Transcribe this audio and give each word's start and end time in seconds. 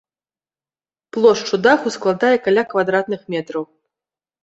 Плошчу 1.17 1.55
даху 1.67 1.87
складае 1.99 2.35
каля 2.49 2.67
квадратных 2.75 3.21
метраў. 3.37 3.63